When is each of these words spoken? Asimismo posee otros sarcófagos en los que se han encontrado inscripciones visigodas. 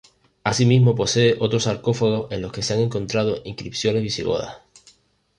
Asimismo 0.43 0.95
posee 0.95 1.35
otros 1.39 1.65
sarcófagos 1.65 2.31
en 2.31 2.41
los 2.41 2.51
que 2.51 2.63
se 2.63 2.73
han 2.73 2.79
encontrado 2.79 3.41
inscripciones 3.45 4.01
visigodas. 4.01 4.57